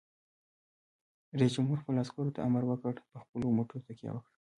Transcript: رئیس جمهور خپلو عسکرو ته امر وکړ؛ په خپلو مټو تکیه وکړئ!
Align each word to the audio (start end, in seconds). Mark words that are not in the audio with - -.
رئیس 1.39 1.51
جمهور 1.57 1.77
خپلو 1.81 2.01
عسکرو 2.03 2.35
ته 2.35 2.39
امر 2.47 2.63
وکړ؛ 2.67 2.93
په 3.11 3.17
خپلو 3.23 3.47
مټو 3.57 3.83
تکیه 3.87 4.11
وکړئ! 4.13 4.35